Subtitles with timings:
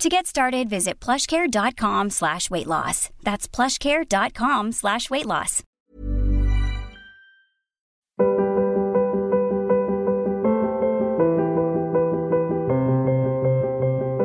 [0.00, 3.08] To get started, visit plushcare.com slash weight loss.
[3.22, 5.62] That's plushcare.com slash weight loss.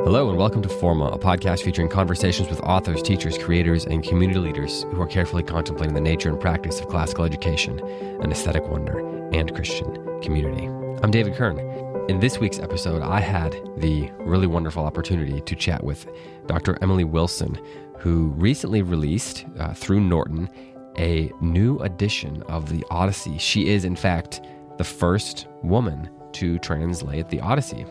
[0.04, 4.40] Hello, and welcome to Forma, a podcast featuring conversations with authors, teachers, creators, and community
[4.40, 7.80] leaders who are carefully contemplating the nature and practice of classical education,
[8.22, 9.00] an aesthetic wonder,
[9.34, 10.66] and Christian community.
[11.02, 11.91] I'm David Kern.
[12.10, 16.08] In this week's episode, I had the really wonderful opportunity to chat with
[16.48, 16.78] Dr.
[16.82, 17.60] Emily Wilson,
[18.00, 20.50] who recently released uh, through Norton
[20.98, 23.38] a new edition of the Odyssey.
[23.38, 24.42] She is, in fact,
[24.78, 27.86] the first woman to translate the Odyssey.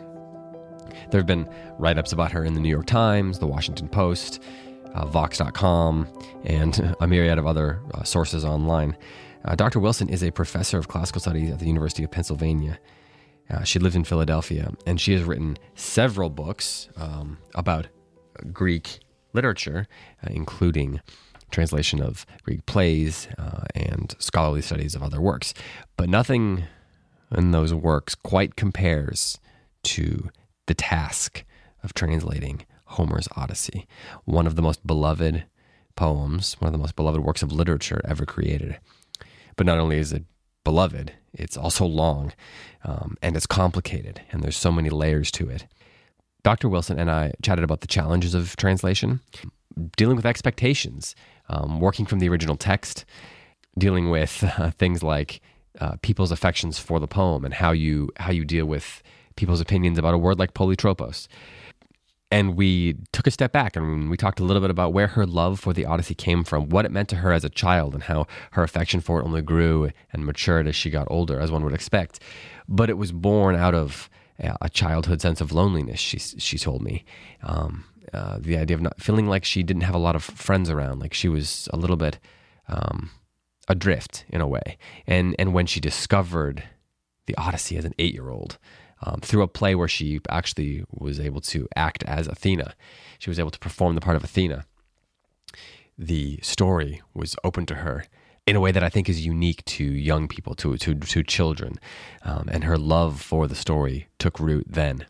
[1.11, 4.43] There have been write ups about her in the New York Times, the Washington Post,
[4.93, 6.09] uh, Vox.com,
[6.45, 8.97] and a myriad of other uh, sources online.
[9.45, 9.79] Uh, Dr.
[9.81, 12.79] Wilson is a professor of classical studies at the University of Pennsylvania.
[13.51, 17.89] Uh, she lives in Philadelphia, and she has written several books um, about
[18.53, 19.01] Greek
[19.33, 19.87] literature,
[20.25, 21.01] uh, including
[21.51, 25.53] translation of Greek plays uh, and scholarly studies of other works.
[25.97, 26.65] But nothing
[27.37, 29.39] in those works quite compares
[29.83, 30.31] to
[30.67, 31.45] the task
[31.83, 33.87] of translating Homer's Odyssey,
[34.25, 35.45] one of the most beloved
[35.97, 38.79] poems, one of the most beloved works of literature ever created.
[39.57, 40.25] But not only is it
[40.65, 42.33] beloved, it's also long
[42.85, 45.67] um, and it's complicated, and there's so many layers to it.
[46.43, 46.69] Dr.
[46.69, 49.21] Wilson and I chatted about the challenges of translation,
[49.97, 51.15] dealing with expectations,
[51.49, 53.05] um, working from the original text,
[53.77, 55.41] dealing with uh, things like
[55.81, 59.03] uh, people's affections for the poem and how you how you deal with
[59.37, 61.29] people's opinions about a word like polytropos.
[62.31, 65.27] And we took a step back and we talked a little bit about where her
[65.27, 68.05] love for the Odyssey came from, what it meant to her as a child, and
[68.05, 71.65] how her affection for it only grew and matured as she got older, as one
[71.65, 72.21] would expect.
[72.69, 74.09] But it was born out of
[74.61, 77.05] a childhood sense of loneliness, she, she told me.
[77.43, 80.71] Um, uh, the idea of not feeling like she didn't have a lot of friends
[80.71, 82.19] around, like she was a little bit
[82.69, 83.11] um,
[83.69, 84.79] adrift in a way.
[85.07, 86.65] And, and when she discovered
[87.27, 88.59] the Odyssey as an eight year old,
[89.03, 92.75] um, through a play where she actually was able to act as Athena.
[93.19, 94.65] She was able to perform the part of Athena.
[95.99, 98.05] The story was open to her
[98.47, 101.79] in a way that I think is unique to young people, to to, to children,
[102.25, 105.07] um, and her love for the story took root then.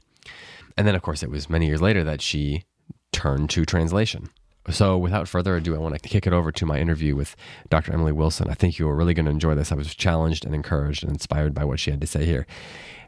[0.76, 2.64] And then, of course, it was many years later that she
[3.12, 4.30] turned to translation.
[4.68, 7.34] So, without further ado, I want to kick it over to my interview with
[7.70, 7.92] Dr.
[7.92, 8.50] Emily Wilson.
[8.50, 9.72] I think you are really going to enjoy this.
[9.72, 12.46] I was challenged and encouraged and inspired by what she had to say here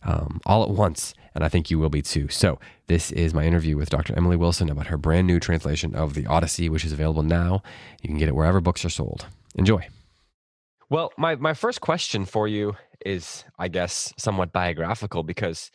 [0.05, 2.29] um, all at once, and I think you will be too.
[2.29, 4.17] So, this is my interview with Dr.
[4.17, 7.63] Emily Wilson about her brand new translation of The Odyssey, which is available now.
[8.01, 9.27] You can get it wherever books are sold.
[9.55, 9.87] Enjoy.
[10.89, 15.71] Well, my, my first question for you is, I guess, somewhat biographical because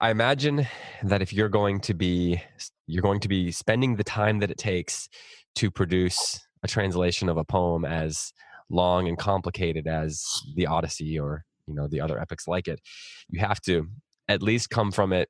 [0.00, 0.66] I imagine
[1.02, 2.42] that if you're going to be
[2.86, 5.08] you're going to be spending the time that it takes
[5.56, 8.32] to produce a translation of a poem as
[8.70, 10.24] long and complicated as
[10.56, 12.80] the Odyssey or you know the other epics like it,
[13.28, 13.88] you have to
[14.28, 15.28] at least come from it,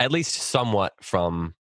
[0.00, 1.54] at least somewhat from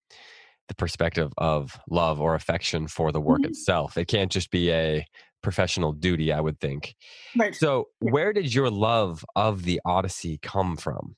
[0.67, 3.49] the perspective of love or affection for the work mm-hmm.
[3.49, 3.97] itself.
[3.97, 5.05] It can't just be a
[5.43, 6.95] professional duty, I would think.
[7.37, 7.55] Right.
[7.55, 11.15] So, where did your love of the Odyssey come from?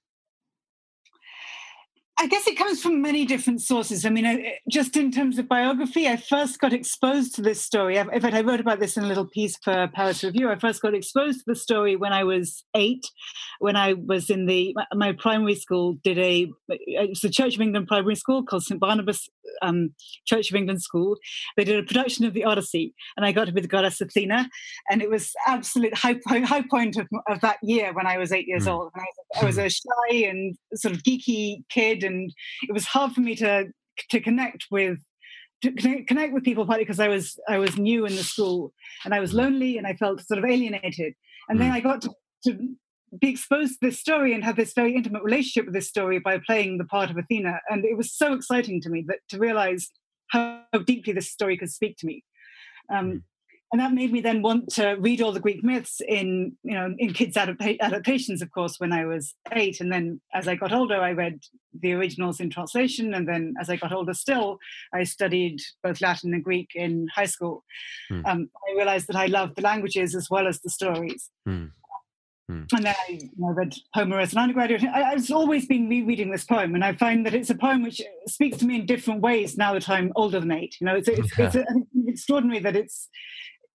[2.20, 4.06] I guess it comes from many different sources.
[4.06, 7.98] I mean, just in terms of biography, I first got exposed to this story.
[7.98, 10.50] In fact, I wrote about this in a little piece for Paris Review.
[10.50, 13.06] I first got exposed to the story when I was eight,
[13.60, 17.88] when I was in the my primary school did a it's the Church of England
[17.88, 19.28] primary school called St Barnabas
[19.62, 19.94] um,
[20.26, 21.18] Church of England School.
[21.58, 24.50] They did a production of the Odyssey, and I got to be the goddess Athena,
[24.90, 28.32] and it was absolute high point, high point of, of that year when I was
[28.32, 28.74] eight years mm.
[28.74, 28.92] old.
[28.94, 29.76] And I was, I was a
[30.10, 32.32] shy and sort of geeky kid and
[32.64, 33.66] it was hard for me to
[34.10, 34.98] to connect with
[35.62, 35.72] to
[36.06, 38.74] connect with people partly because I was I was new in the school
[39.06, 39.38] and I was mm.
[39.38, 41.14] lonely and I felt sort of alienated.
[41.50, 41.76] And then mm.
[41.76, 42.12] I got to,
[42.46, 42.76] to
[43.20, 46.40] be exposed to this story and have this very intimate relationship with this story by
[46.40, 47.60] playing the part of Athena.
[47.70, 49.90] And it was so exciting to me that to realize
[50.30, 52.24] how deeply this story could speak to me.
[52.90, 53.22] Um, mm
[53.74, 56.94] and that made me then want to read all the Greek myths in you know
[57.00, 59.82] in kids adapta- adaptations, of course, when I was eight.
[59.82, 61.40] And then as I got older, I read
[61.82, 64.60] the originals in translation, and then as I got older still,
[64.94, 67.64] I studied both Latin and Greek in high school.
[68.12, 68.26] Mm.
[68.28, 71.32] Um, I realized that I loved the languages as well as the stories.
[71.50, 71.72] Mm.
[72.52, 72.68] Mm.
[72.76, 74.84] And then I know, read Homer as an undergraduate.
[74.84, 78.02] I, I've always been rereading this poem, and I find that it's a poem which
[78.28, 80.76] speaks to me in different ways now that I'm older than eight.
[80.82, 83.10] You know, it's, it's, it's, it's extraordinary that it's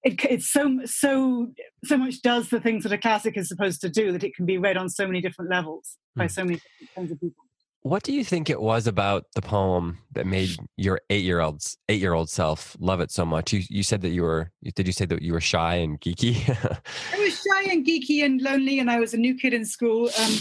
[0.05, 1.49] it, it's so so
[1.85, 4.47] so much does the things that a classic is supposed to do that it can
[4.47, 6.29] be read on so many different levels by hmm.
[6.29, 6.61] so many
[6.95, 7.45] kinds of people.
[7.83, 11.63] What do you think it was about the poem that made your eight year old
[11.89, 13.53] eight year old self love it so much?
[13.53, 16.49] You you said that you were did you say that you were shy and geeky?
[17.15, 20.11] I was shy and geeky and lonely, and I was a new kid in school.
[20.19, 20.33] Um,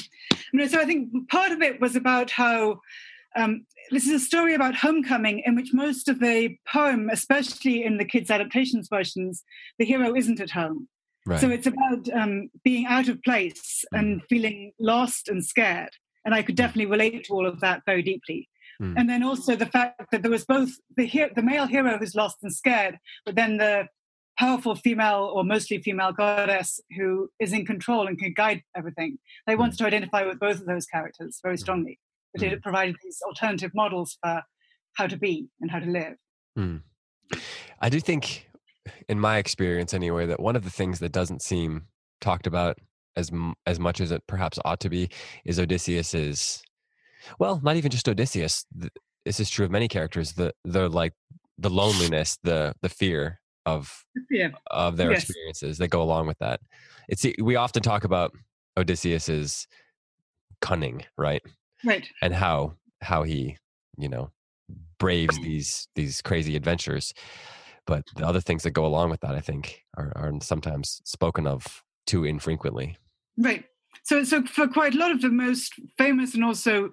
[0.51, 2.81] you know, so I think part of it was about how
[3.36, 7.98] um, this is a story about homecoming in which most of the poem, especially in
[7.98, 9.44] the kids' adaptations versions,
[9.78, 10.88] the hero isn't at home.
[11.25, 11.40] Right.
[11.40, 15.92] So it's about um, being out of place and feeling lost and scared.
[16.28, 16.60] And I could mm.
[16.60, 18.48] definitely relate to all of that very deeply.
[18.80, 18.94] Mm.
[18.96, 22.38] And then also the fact that there was both the, the male hero who's lost
[22.44, 23.88] and scared, but then the
[24.38, 29.18] powerful female or mostly female goddess who is in control and can guide everything.
[29.48, 29.60] They mm.
[29.60, 31.60] wanted to identify with both of those characters very mm.
[31.60, 31.98] strongly
[32.34, 32.52] but mm.
[32.52, 34.42] it provided these alternative models for
[34.94, 36.16] how to be and how to live.
[36.58, 36.82] Mm.
[37.80, 38.50] I do think,
[39.08, 41.88] in my experience anyway, that one of the things that doesn't seem
[42.22, 42.80] talked about
[43.18, 43.31] as
[43.66, 45.10] as much as it perhaps ought to be
[45.46, 46.64] is Odysseus's.
[47.40, 48.66] Well, not even just Odysseus.
[49.25, 50.34] This is true of many characters.
[50.34, 51.14] The the like
[51.58, 54.50] the loneliness, the the fear of yeah.
[54.72, 55.24] of their yes.
[55.24, 56.62] experiences that go along with that.
[57.10, 58.31] It's we often talk about
[58.78, 59.68] Odysseus's
[60.62, 61.42] cunning, right?
[61.84, 63.58] right and how how he
[63.98, 64.31] you know
[65.00, 67.14] braves these these crazy adventures
[67.86, 71.48] but the other things that go along with that i think are, are sometimes spoken
[71.48, 72.96] of too infrequently
[73.38, 73.63] right.
[74.04, 76.92] So so for quite a lot of the most famous and also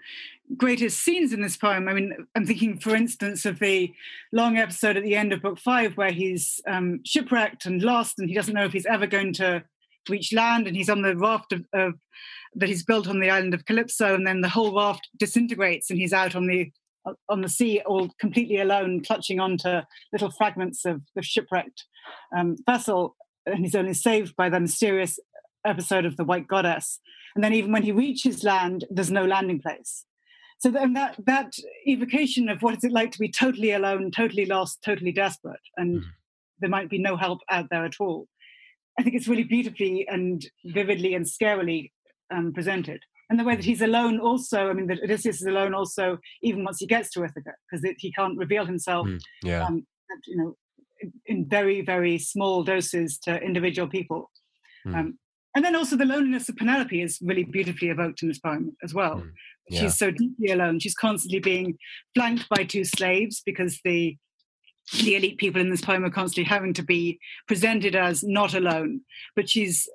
[0.56, 3.91] greatest scenes in this poem i mean i'm thinking for instance of the
[4.31, 8.29] long episode at the end of book five where he's um, shipwrecked and lost and
[8.29, 9.64] he doesn't know if he's ever going to
[10.11, 11.94] reach land and he's on the raft of, of
[12.55, 15.99] that he's built on the island of Calypso, and then the whole raft disintegrates, and
[15.99, 16.70] he's out on the
[17.29, 19.81] on the sea, all completely alone, clutching onto
[20.11, 21.85] little fragments of the shipwrecked
[22.37, 25.19] um, vessel, and he's only saved by the mysterious
[25.64, 27.00] episode of the White Goddess.
[27.34, 30.05] And then, even when he reaches land, there's no landing place.
[30.58, 31.52] So then that that
[31.87, 35.99] evocation of what is it like to be totally alone, totally lost, totally desperate, and
[35.99, 36.05] mm.
[36.61, 38.28] there might be no help out there at all.
[38.99, 41.90] I think it's really beautifully and vividly and scarily
[42.33, 43.00] um, presented.
[43.28, 46.62] And the way that he's alone also, I mean, that Odysseus is alone also, even
[46.62, 49.64] once he gets to Ithaca, because he can't reveal himself, mm, yeah.
[49.64, 49.87] um,
[50.26, 50.56] you know,
[51.26, 54.30] in very, very small doses to individual people.
[54.87, 54.94] Mm.
[54.94, 55.18] Um,
[55.54, 58.92] and then also the loneliness of Penelope is really beautifully evoked in this poem as
[58.92, 59.16] well.
[59.16, 59.30] Mm,
[59.68, 59.80] yeah.
[59.80, 60.80] She's so deeply alone.
[60.80, 61.78] She's constantly being
[62.14, 64.16] flanked by two slaves because the
[65.00, 67.18] the elite people in this poem are constantly having to be
[67.49, 69.00] presented as not alone,
[69.34, 69.88] but she's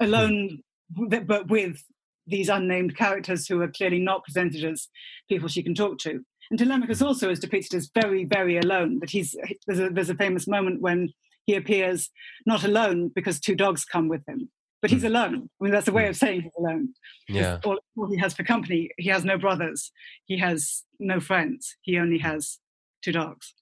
[0.00, 1.82] uh, alone but with
[2.26, 4.88] these unnamed characters who are clearly not presented as
[5.28, 6.24] people she can talk to.
[6.50, 9.00] And Telemachus also is depicted as very, very alone.
[9.00, 9.34] That he's
[9.66, 11.12] there's a, there's a famous moment when
[11.46, 12.10] he appears
[12.46, 14.50] not alone because two dogs come with him,
[14.84, 15.06] but he's hmm.
[15.08, 15.48] alone.
[15.60, 16.90] I mean, that's a way of saying he's alone.
[17.26, 17.58] Yeah.
[17.64, 19.90] All, all he has for company, he has no brothers,
[20.26, 22.58] he has no friends, he only has
[23.02, 23.54] two dogs.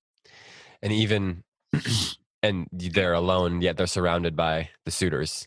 [0.83, 1.45] And even,
[2.43, 5.47] and they're alone, yet they're surrounded by the suitors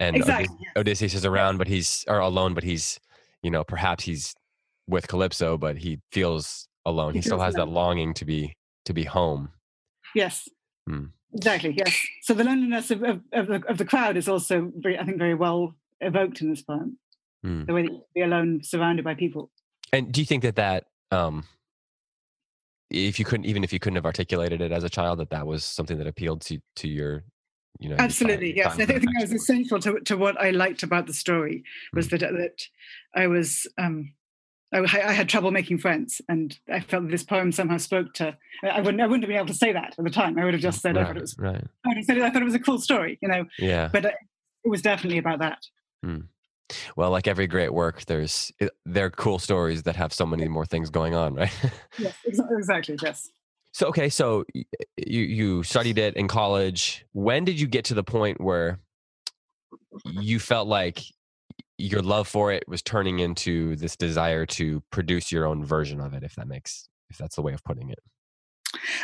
[0.00, 0.72] and exactly, Odysseus, yes.
[0.76, 3.00] Odysseus is around, but he's or alone, but he's
[3.42, 4.34] you know perhaps he's
[4.88, 7.14] with Calypso, but he feels alone.
[7.14, 7.68] He, he still has alone.
[7.68, 8.54] that longing to be
[8.86, 9.50] to be home.
[10.14, 10.48] Yes.
[10.88, 11.06] Hmm.
[11.34, 11.74] Exactly.
[11.76, 11.96] Yes.
[12.22, 15.18] So the loneliness of, of, of, the, of the crowd is also very, I think,
[15.18, 16.98] very well evoked in this poem.
[17.42, 17.64] Hmm.
[17.64, 19.50] The way that you be alone, surrounded by people.
[19.92, 21.44] And do you think that that um,
[22.90, 25.46] if you couldn't even if you couldn't have articulated it as a child that that
[25.46, 27.24] was something that appealed to to your
[27.80, 31.06] you know absolutely yes i think, that was essential to, to what i liked about
[31.06, 32.18] the story was mm-hmm.
[32.18, 32.62] that that
[33.20, 34.13] i was um
[34.74, 38.36] I, I, had trouble making friends, and I felt that this poem somehow spoke to.
[38.62, 40.38] I wouldn't, I wouldn't have been able to say that at the time.
[40.38, 41.64] I would have just said, right, "I thought it was." Right.
[41.84, 43.44] I would have said, "I thought it was a cool story," you know.
[43.58, 43.88] Yeah.
[43.92, 44.14] But it,
[44.64, 45.58] it was definitely about that.
[46.02, 46.20] Hmm.
[46.96, 48.50] Well, like every great work, there's
[48.84, 51.52] there are cool stories that have so many more things going on, right?
[51.98, 52.96] yes, exactly.
[53.02, 53.30] Yes.
[53.72, 54.66] So okay, so you
[55.20, 57.04] you studied it in college.
[57.12, 58.80] When did you get to the point where
[60.04, 61.00] you felt like
[61.78, 66.14] your love for it was turning into this desire to produce your own version of
[66.14, 66.22] it?
[66.22, 67.98] If that makes if that's the way of putting it.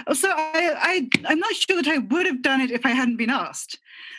[0.07, 2.91] Oh, so I, I I'm not sure that I would have done it if I
[2.91, 3.79] hadn't been asked.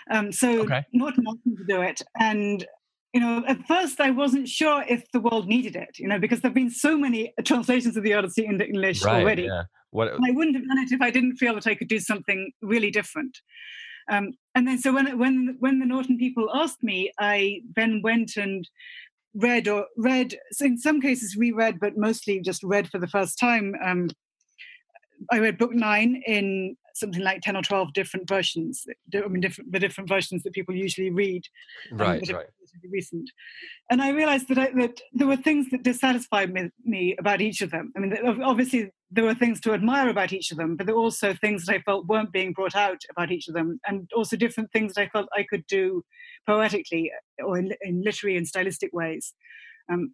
[0.09, 0.85] Um, so okay.
[0.93, 2.65] Norton asked me to do it, and
[3.13, 6.41] you know, at first I wasn't sure if the world needed it, you know, because
[6.41, 9.43] there've been so many translations of the Odyssey into English right, already.
[9.43, 9.63] Yeah.
[9.89, 12.53] What, I wouldn't have done it if I didn't feel that I could do something
[12.61, 13.39] really different.
[14.09, 18.37] Um, and then, so when when when the Norton people asked me, I then went
[18.37, 18.67] and
[19.33, 20.37] read or read.
[20.51, 23.75] So in some cases reread, but mostly just read for the first time.
[23.83, 24.09] Um,
[25.31, 29.71] I read book nine in something like 10 or 12 different versions i mean different
[29.71, 31.43] the different versions that people usually read
[31.91, 32.47] um, right right
[32.91, 33.29] recent
[33.89, 37.61] and i realized that, I, that there were things that dissatisfied me, me, about each
[37.61, 40.85] of them i mean obviously there were things to admire about each of them but
[40.85, 43.79] there were also things that i felt weren't being brought out about each of them
[43.85, 46.03] and also different things that i felt i could do
[46.47, 47.11] poetically
[47.45, 49.33] or in, in literary and stylistic ways
[49.91, 50.13] um,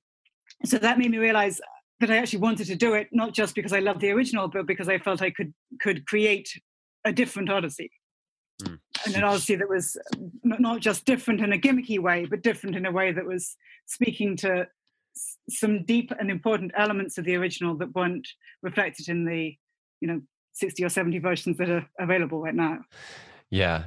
[0.66, 1.62] so that made me realize
[2.00, 4.68] that I actually wanted to do it, not just because I loved the original, but
[4.68, 6.50] because I felt I could could create
[7.06, 7.92] a different Odyssey.
[8.64, 8.80] Mm.
[9.06, 9.98] And an Odyssey that was
[10.44, 14.36] not just different in a gimmicky way, but different in a way that was speaking
[14.38, 14.68] to
[15.50, 18.28] some deep and important elements of the original that weren't
[18.62, 19.56] reflected in the,
[20.02, 20.22] you know,
[20.54, 22.80] 60 or 70 versions that are available right now.
[23.50, 23.86] Yeah.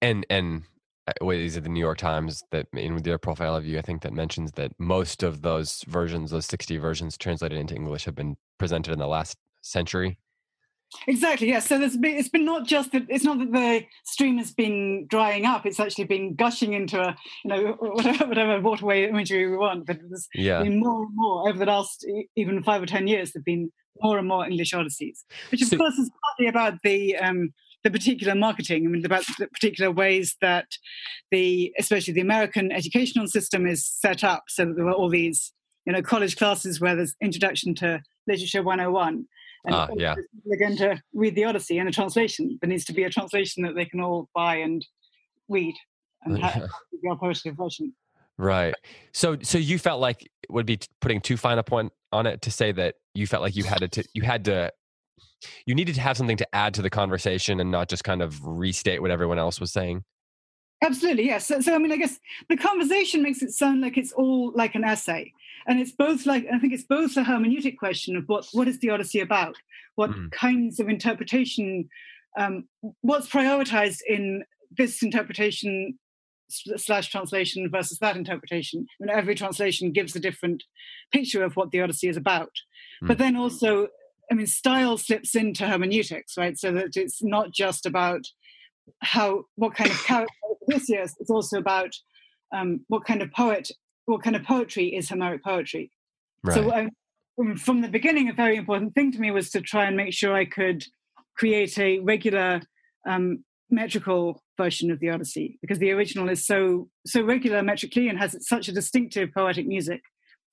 [0.00, 0.62] And, and,
[1.06, 3.80] uh, what is it the new york times that in their profile of you i
[3.80, 8.14] think that mentions that most of those versions those 60 versions translated into english have
[8.14, 10.18] been presented in the last century
[11.06, 11.48] Exactly.
[11.48, 11.66] Yes.
[11.66, 15.06] So there's been, it's been not just that it's not that the stream has been
[15.08, 15.66] drying up.
[15.66, 19.86] It's actually been gushing into a you know whatever, whatever waterway imagery we want.
[19.86, 20.62] But there's yeah.
[20.62, 23.32] been more and more over the last even five or ten years.
[23.32, 27.16] There've been more and more English odysseys, which of so, course is partly about the
[27.16, 27.52] um,
[27.84, 28.86] the particular marketing.
[28.86, 30.66] I mean, about the particular ways that
[31.30, 35.52] the especially the American educational system is set up, so that there were all these
[35.84, 39.26] you know college classes where there's introduction to literature 101
[39.64, 40.14] and uh, yeah.
[40.44, 42.58] they're going to read the Odyssey and a translation.
[42.60, 44.84] There needs to be a translation that they can all buy and
[45.48, 45.74] read
[46.24, 46.68] and have
[47.02, 47.94] the poetry version.
[48.36, 48.74] Right.
[49.12, 52.50] So, so you felt like would be putting too fine a point on it to
[52.50, 54.72] say that you felt like you had to, you had to,
[55.66, 58.44] you needed to have something to add to the conversation and not just kind of
[58.44, 60.04] restate what everyone else was saying.
[60.82, 61.46] Absolutely, yes.
[61.46, 64.76] So, so, I mean, I guess the conversation makes it sound like it's all like
[64.76, 65.32] an essay,
[65.68, 68.78] and it's both like I think it's both a hermeneutic question of what what is
[68.80, 69.56] the Odyssey about,
[69.94, 70.30] what mm.
[70.32, 71.88] kinds of interpretation,
[72.38, 72.64] um,
[73.02, 74.44] what's prioritized in
[74.76, 75.98] this interpretation
[76.48, 78.86] slash translation versus that interpretation.
[78.88, 80.64] I mean, every translation gives a different
[81.12, 82.52] picture of what the Odyssey is about,
[83.02, 83.08] mm.
[83.08, 83.88] but then also,
[84.32, 86.58] I mean, style slips into hermeneutics, right?
[86.58, 88.24] So that it's not just about
[89.00, 90.32] how what kind of character
[90.68, 91.14] Odysseus.
[91.20, 91.90] It's also about
[92.54, 93.70] um, what kind of poet,
[94.08, 95.90] what kind of poetry is Homeric poetry.
[96.42, 96.54] Right.
[96.54, 99.96] So um, from the beginning, a very important thing to me was to try and
[99.96, 100.84] make sure I could
[101.36, 102.62] create a regular
[103.06, 108.18] um, metrical version of the Odyssey because the original is so so regular metrically and
[108.18, 110.00] has such a distinctive poetic music.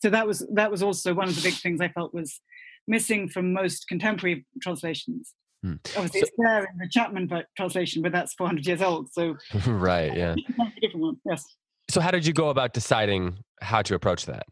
[0.02, 2.42] So that was that was also one of the big things I felt was
[2.88, 5.34] missing from most contemporary translations.
[5.64, 5.74] Hmm.
[5.96, 9.12] Obviously, so, it's there in the Chapman translation, but that's 400 years old.
[9.12, 9.36] So,
[9.68, 10.36] right, yeah.
[10.82, 11.44] different one, yes.
[11.90, 14.46] So, how did you go about deciding how to approach that?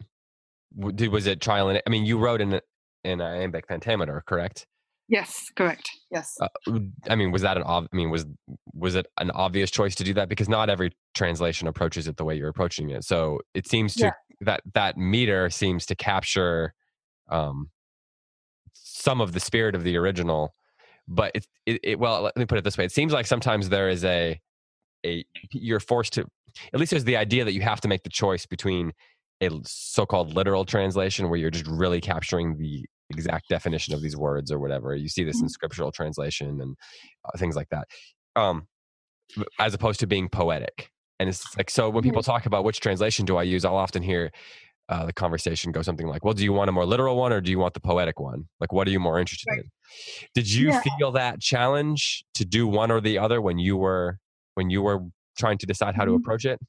[0.96, 2.60] Did, was it trial and I mean, you wrote in
[3.04, 4.66] in iambic pentameter, correct?
[5.10, 5.90] Yes, correct.
[6.10, 6.36] Yes.
[6.40, 6.80] Uh,
[7.10, 8.26] I mean, was that an ob- I mean, was
[8.74, 10.30] was it an obvious choice to do that?
[10.30, 13.04] Because not every translation approaches it the way you're approaching it.
[13.04, 14.12] So it seems to yeah.
[14.42, 16.74] that that meter seems to capture
[17.30, 17.70] um,
[18.74, 20.54] some of the spirit of the original
[21.08, 23.70] but it, it, it, well let me put it this way it seems like sometimes
[23.70, 24.40] there is a
[25.06, 26.26] a you're forced to
[26.74, 28.92] at least there's the idea that you have to make the choice between
[29.42, 34.52] a so-called literal translation where you're just really capturing the exact definition of these words
[34.52, 35.50] or whatever you see this in mm-hmm.
[35.50, 36.76] scriptural translation and
[37.26, 37.88] uh, things like that
[38.36, 38.68] um
[39.60, 43.26] as opposed to being poetic and it's like so when people talk about which translation
[43.26, 44.32] do i use i'll often hear
[44.90, 47.42] uh, the conversation go something like, "Well, do you want a more literal one or
[47.42, 48.50] do you want the poetic one?
[48.60, 49.60] Like, what are you more interested Right.
[49.60, 49.72] in?"
[50.36, 50.82] Did you Yeah.
[50.98, 54.20] feel that challenge to do one or the other when you were
[54.56, 55.06] when you were
[55.38, 56.18] trying to decide how to Mhm.
[56.18, 56.60] approach it?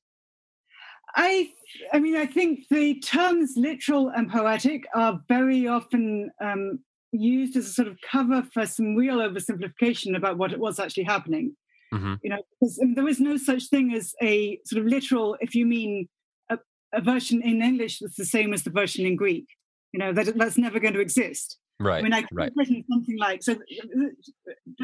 [1.16, 1.52] I,
[1.92, 6.80] I mean, I think the terms literal and poetic are very often um,
[7.12, 11.04] used as a sort of cover for some real oversimplification about what it was actually
[11.04, 11.56] happening.
[11.92, 12.18] Mhm.
[12.22, 15.54] You know, because um, there is no such thing as a sort of literal, if
[15.54, 16.08] you mean
[16.50, 16.58] a,
[16.92, 19.46] a version in English that's the same as the version in Greek.
[19.92, 21.58] You know, that that's never going to exist.
[21.78, 22.00] Right.
[22.00, 22.52] I mean, I could right.
[22.56, 23.56] written something like so.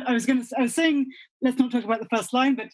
[0.07, 0.47] I was going to.
[0.57, 1.07] I was saying,
[1.43, 2.69] let's not talk about the first line, but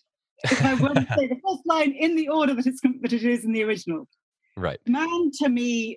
[0.45, 3.25] if I were to say the first line in the order that it's that it
[3.25, 4.09] is in the original,
[4.57, 4.79] Right.
[4.87, 5.97] man to me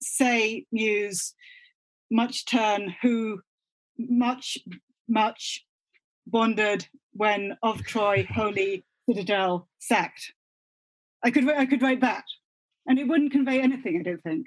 [0.00, 1.34] say muse
[2.10, 3.40] much turn who
[3.98, 4.56] much
[5.08, 5.64] much
[6.30, 10.32] wandered when of Troy holy citadel sacked.
[11.24, 12.24] I could I could write that,
[12.86, 13.98] and it wouldn't convey anything.
[13.98, 14.46] I don't think.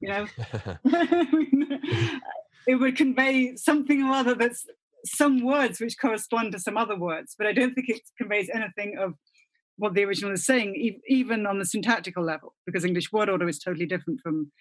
[0.00, 0.26] You know,
[2.66, 4.66] it would convey something or other that's
[5.04, 8.96] some words which correspond to some other words, but I don't think it conveys anything
[8.98, 9.14] of
[9.76, 13.48] what the original is saying, e- even on the syntactical level, because English word order
[13.48, 14.52] is totally different from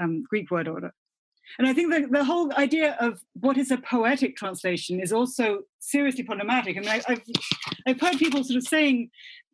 [0.00, 0.92] um, Greek word order.
[1.58, 5.62] And I think that the whole idea of what is a poetic translation is also
[5.80, 6.76] seriously problematic.
[6.76, 7.22] I mean, I, I've,
[7.88, 9.10] I've heard people sort of saying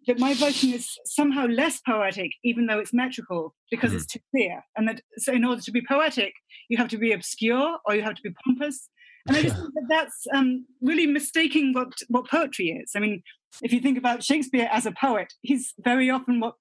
[0.07, 3.97] that my version is somehow less poetic, even though it's metrical, because Mhm.
[3.97, 4.63] it's too clear.
[4.77, 6.35] And that so in order to be poetic,
[6.69, 8.91] you have to be obscure or you have to be pompous.
[9.27, 12.93] And I just think that that's um, really mistaking what, what poetry is.
[12.97, 13.23] I mean,
[13.63, 16.55] if you think about Shakespeare as a poet, he's very often what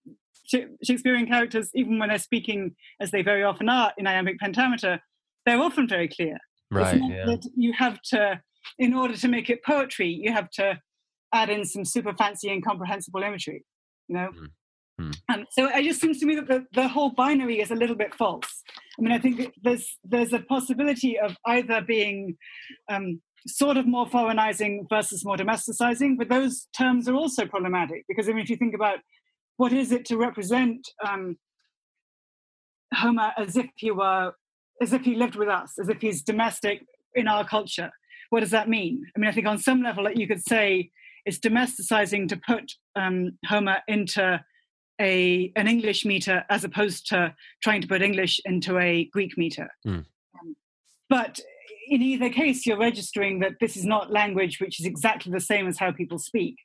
[0.84, 5.00] Shakespearean characters, even when they're speaking, as they very often are in iambic pentameter,
[5.46, 6.38] they're often very clear.
[6.72, 7.00] Right.
[7.00, 7.26] Yeah.
[7.26, 8.42] that you have to,
[8.80, 10.80] in order to make it poetry, you have to
[11.34, 13.64] add in some super fancy incomprehensible imagery,
[14.08, 14.30] you know?
[14.30, 14.48] Mm.
[15.00, 15.16] Mm.
[15.34, 17.96] Um, so it just seems to me that the, the whole binary is a little
[17.96, 18.64] bit false.
[18.98, 22.38] I mean, I think there's there's a possibility of either being
[22.90, 28.30] um, sort of more foreignizing versus more domesticizing, but those terms are also problematic because
[28.30, 29.00] I mean, if you think about
[29.58, 31.38] what is it to represent um,
[32.94, 34.34] Homer as if he were
[34.82, 36.82] as if he lived with us, as if he's domestic
[37.14, 37.92] in our culture.
[38.30, 39.04] What does that mean?
[39.16, 40.92] I mean, I think on some level that you could say
[41.26, 44.44] it's domesticizing to put um, Homer into
[45.00, 49.70] a an English meter as opposed to trying to put English into a Greek meter.
[49.86, 50.06] Mm.
[50.40, 50.56] Um,
[51.10, 51.40] but
[51.88, 55.68] in either case, you're registering that this is not language which is exactly the same
[55.68, 56.56] as how people speak.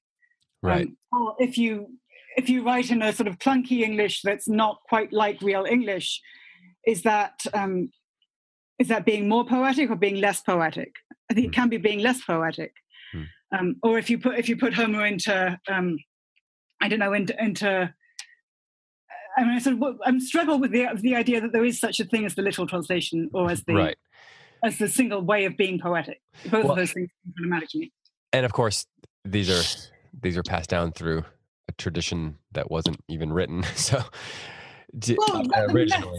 [0.62, 0.88] Right.
[0.88, 1.99] Um, or if you
[2.37, 6.21] if you write in a sort of clunky English that's not quite like real English,
[6.87, 7.90] is that um,
[8.79, 10.93] is that being more poetic or being less poetic?
[11.31, 12.73] I think it can be being less poetic.
[13.12, 13.23] Hmm.
[13.53, 15.99] Um, or if you put if you put Homer into um,
[16.81, 17.93] I don't know into into
[19.37, 22.01] I mean, I sort of I'm struggle with the the idea that there is such
[22.01, 23.97] a thing as the literal translation or as the right.
[24.64, 26.21] as the single way of being poetic.
[26.45, 27.93] Both Well- of those things are problematic to me.
[28.33, 28.87] And of course,
[29.25, 29.62] these are
[30.23, 31.25] these are passed down through
[31.69, 33.62] a tradition that wasn't even written.
[33.77, 34.03] So
[35.16, 36.19] Well, uh, I mean, that's- originally,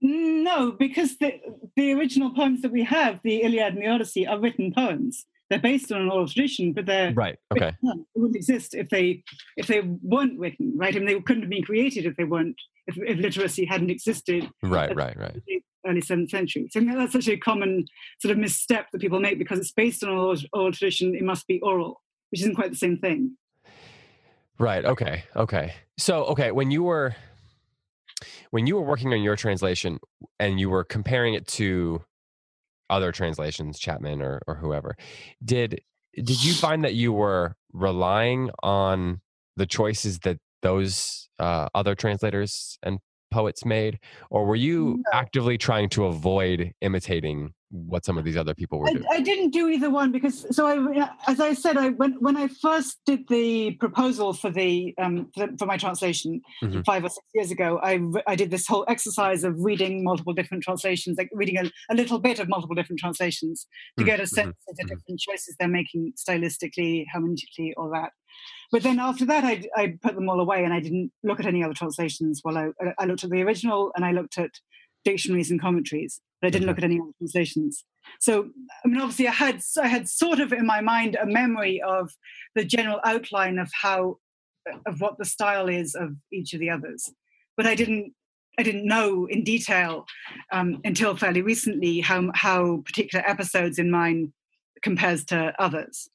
[0.00, 1.40] No, because the
[1.76, 5.26] the original poems that we have, the Iliad and the Odyssey, are written poems.
[5.50, 7.38] They're based on an oral tradition, but they're right?
[7.52, 7.72] Okay.
[7.82, 8.04] written.
[8.14, 9.22] They wouldn't exist if they
[9.56, 10.94] if they weren't written, right?
[10.94, 12.56] I mean, they couldn't have been created if they weren't
[12.86, 14.94] if, if literacy hadn't existed Right.
[14.94, 15.16] Right.
[15.16, 15.42] Right.
[15.86, 16.68] early seventh century.
[16.70, 17.86] So that's such a common
[18.20, 21.14] sort of misstep that people make because it's based on an oral, oral tradition.
[21.14, 23.36] It must be oral, which isn't quite the same thing.
[24.58, 24.84] Right.
[24.84, 25.24] Okay.
[25.36, 25.74] Okay.
[25.96, 27.14] So, okay, when you were
[28.50, 29.98] when you were working on your translation
[30.40, 32.02] and you were comparing it to
[32.90, 34.96] other translations, Chapman or or whoever,
[35.44, 35.80] did
[36.16, 39.20] did you find that you were relying on
[39.56, 42.98] the choices that those uh, other translators and
[43.30, 43.98] poets made,
[44.30, 45.10] or were you No.
[45.12, 49.04] actively trying to avoid imitating what some of these other people were I, doing?
[49.10, 52.48] I didn't do either one because so I as I said I when when I
[52.48, 56.84] first did the proposal for the um for, for my translation Mhm.
[56.86, 60.62] five or six years ago I I did this whole exercise of reading multiple different
[60.64, 63.66] translations like reading a, a little bit of multiple different translations
[63.98, 64.88] to Mm, get a mhm, sense of the mhm.
[64.88, 68.12] different choices they're making stylistically hermeneutically all that
[68.72, 71.46] but then after that I, I put them all away and I didn't look at
[71.46, 74.50] any other translations while I, I looked at the original and I looked at
[75.10, 77.84] dictionaries and commentaries but I didn't look at any other translations
[78.18, 78.50] so
[78.84, 82.10] I mean, obviously, I had I had sort of in my mind a memory of
[82.54, 84.18] the general outline of how
[84.86, 87.10] of what the style is of each of the others,
[87.56, 88.12] but I didn't
[88.58, 90.06] I didn't know in detail
[90.52, 94.32] um, until fairly recently how how particular episodes in mine
[94.82, 96.08] compares to others.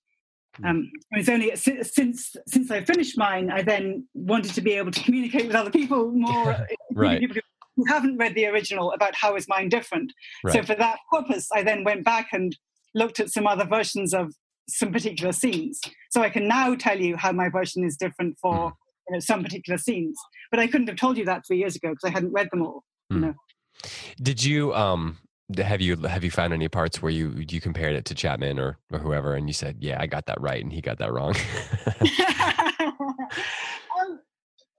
[0.57, 0.65] Hmm.
[0.65, 5.03] Um, it's only since since I finished mine, I then wanted to be able to
[5.03, 7.19] communicate with other people more, Right.
[7.19, 7.37] people
[7.85, 10.11] who haven't read the original about how is mine different.
[10.43, 10.53] Right.
[10.53, 12.55] So for that purpose, I then went back and
[12.95, 14.33] looked at some other versions of
[14.69, 15.81] some particular scenes.
[16.11, 18.73] So I can now tell you how my version is different for mm.
[19.09, 20.17] you know, some particular scenes.
[20.51, 22.61] But I couldn't have told you that three years ago because I hadn't read them
[22.61, 22.83] all.
[23.11, 23.15] Mm.
[23.15, 23.21] You hmm.
[23.21, 23.33] know.
[24.21, 25.17] Did you um
[25.57, 28.77] have you have you found any parts where you you compared it to Chapman or,
[28.91, 31.35] or whoever and you said, yeah, I got that right and he got that wrong?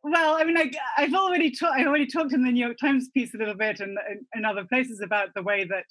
[0.04, 1.78] well, I mean, I, have already talked.
[1.78, 3.98] I already talked in the New York Times piece a little bit and
[4.36, 5.86] in other places about the way that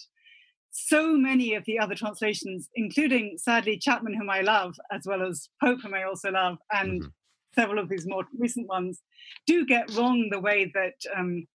[0.70, 5.50] so many of the other translations, including sadly Chapman, whom I love, as well as
[5.60, 7.10] Pope, whom I also love, and mm-hmm.
[7.60, 9.02] several of these more recent ones,
[9.48, 11.48] do get wrong the way that um,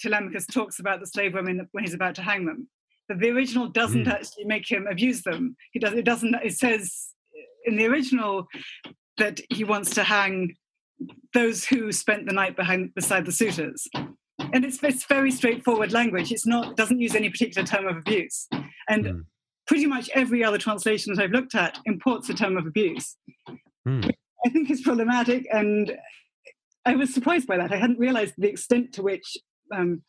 [0.00, 2.68] Telemachus talks about the slave women when he's about to hang them.
[3.08, 4.12] But the original doesn't mm.
[4.12, 5.56] actually make him abuse them.
[5.72, 5.92] He does.
[5.92, 6.36] It doesn't.
[6.36, 7.08] It says
[7.64, 8.46] in the original
[9.18, 10.54] that he wants to hang
[11.32, 13.88] those who spent the night behind beside the suitors
[14.38, 16.32] and it's, it's very straightforward language.
[16.32, 18.48] It's not doesn't use any particular term of abuse,
[18.88, 19.20] and mm.
[19.66, 23.16] pretty much every other translation that I've looked at imports a term of abuse.
[23.86, 24.10] Mm.
[24.46, 25.96] I think is problematic, and
[26.84, 27.72] I was surprised by that.
[27.72, 29.36] I hadn't realised the extent to which
[29.74, 30.02] um,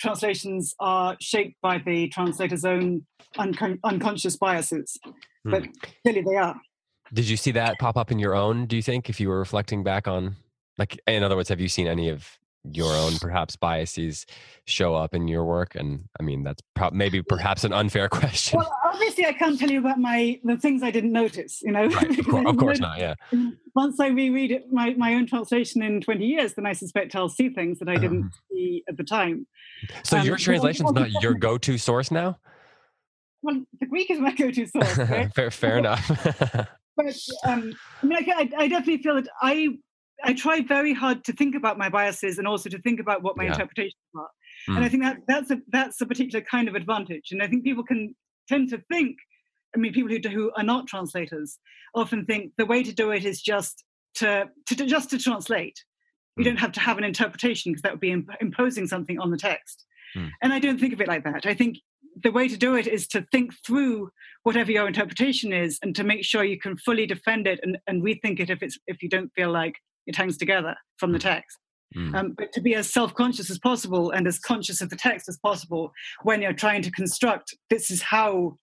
[0.00, 4.98] translations are shaped by the translator's own uncon- unconscious biases,
[5.46, 5.50] mm.
[5.50, 5.66] but
[6.02, 6.60] clearly they are.
[7.12, 8.66] Did you see that pop up in your own?
[8.66, 10.36] Do you think, if you were reflecting back on,
[10.78, 12.38] like, in other words, have you seen any of
[12.70, 14.26] your own perhaps biases
[14.66, 15.74] show up in your work?
[15.74, 18.58] And i mean that's pro- maybe perhaps an unfair question.
[18.58, 21.86] Well obviously i can't tell you about my the things i didn't notice you know?
[21.86, 23.14] Right, of, course, of course not yeah.
[23.74, 27.28] Once i reread it, my, my own translation in 20 years then i suspect i'll
[27.28, 29.46] see things that i didn't um, see at the time.
[30.04, 32.38] So um, your translation is not your go-to source now?
[33.42, 35.34] Well the greek is my go-to source right?
[35.34, 39.68] fair, fair enough but um, I, mean, I, I definitely feel that I
[40.24, 43.36] I try very hard to think about my biases and also to think about what
[43.36, 43.52] my yeah.
[43.52, 44.30] interpretations are.
[44.68, 44.76] Mm.
[44.76, 47.28] And I think that that's a that's a particular kind of advantage.
[47.32, 48.14] And I think people can
[48.48, 49.16] tend to think,
[49.74, 51.58] I mean, people who who are not translators
[51.94, 53.84] often think the way to do it is just
[54.16, 55.78] to, to, to just to translate.
[56.36, 56.46] You mm.
[56.46, 59.36] don't have to have an interpretation because that would be imp- imposing something on the
[59.36, 59.84] text.
[60.16, 60.30] Mm.
[60.42, 61.46] And I don't think of it like that.
[61.46, 61.78] I think
[62.22, 64.10] the way to do it is to think through
[64.42, 68.02] whatever your interpretation is and to make sure you can fully defend it and, and
[68.02, 71.22] rethink it if it's if you don't feel like it hangs together from the mm.
[71.22, 71.58] text.
[71.96, 72.14] Mm.
[72.14, 75.38] Um, but to be as self-conscious as possible and as conscious of the text as
[75.38, 78.56] possible when you're trying to construct this is how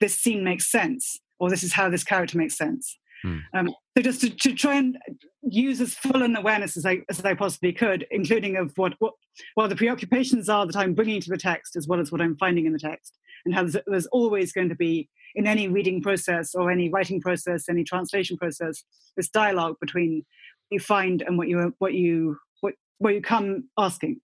[0.00, 3.40] this scene makes sense or this is how this character makes sense mm.
[3.54, 4.96] um, so just to, to, try and
[5.42, 9.14] use as full an awareness as I, as I possibly could including of what, what
[9.56, 12.36] well the preoccupations are that i'm bringing to the text as well as what i'm
[12.36, 16.00] finding in the text and how there's, there's always going to be in any reading
[16.00, 18.84] process or any writing process any translation process
[19.16, 20.24] this dialogue between
[20.70, 24.20] you find and what you what you what what you come asking.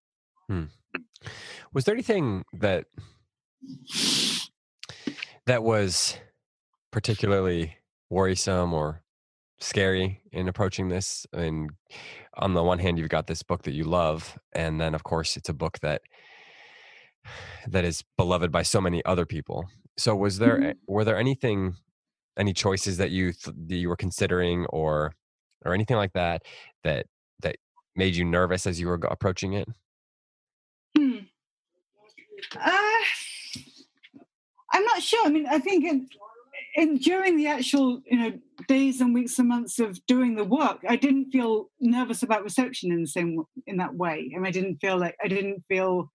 [0.49, 0.65] Hmm.
[1.73, 2.87] Was there anything that
[5.47, 6.17] that was
[6.91, 7.77] particularly
[8.11, 9.03] worrisome or
[9.61, 11.27] scary in approaching this?
[11.33, 11.70] I mean,
[12.35, 15.37] on the one hand, you've got this book that you love, and then of course,
[15.37, 16.03] it's a book that
[17.68, 19.66] that is beloved by so many other people.
[19.96, 20.70] So, was there mm-hmm.
[20.87, 21.75] were there anything,
[22.38, 25.14] any choices that you th- that you were considering, or
[25.64, 26.42] or anything like that
[26.85, 27.07] that
[27.42, 27.57] that
[27.96, 29.68] made you nervous as you were approaching it?
[30.96, 31.18] Hmm.
[32.57, 33.05] Uh,
[34.73, 35.27] I'm not sure.
[35.27, 36.09] I mean, I think in,
[36.77, 40.81] in during the actual you know days and weeks and months of doing the work,
[40.89, 44.79] I didn't feel nervous about reception in the same in that way, and I didn't
[44.79, 46.11] feel like I didn't feel.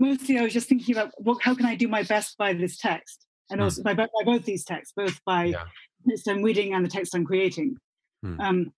[0.00, 2.78] Mostly, I was just thinking about what, how can I do my best by this
[2.78, 3.64] text, and hmm.
[3.64, 5.64] also by, by both these texts, both by yeah.
[6.04, 7.76] the text I'm reading and the text I'm creating.
[8.22, 8.40] Hmm.
[8.40, 8.72] Um,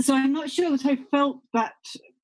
[0.00, 1.74] so I'm not sure that I felt that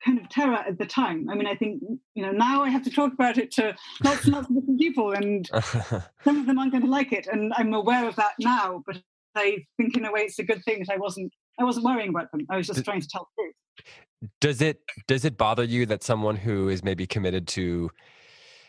[0.05, 1.29] kind of terror at the time.
[1.31, 1.83] I mean, I think
[2.15, 4.81] you know now I have to talk about it to lots and lots of different
[4.81, 5.47] people, and
[6.25, 8.83] some of them aren't going to like it, and I'm aware of that now.
[8.87, 9.01] But
[9.35, 12.11] I think in a way it's a good thing that I wasn't I wasn't worrying
[12.11, 12.47] about them.
[12.51, 14.31] I was just trying to tell the truth.
[14.41, 17.91] Does it does it bother you that someone who is maybe committed to,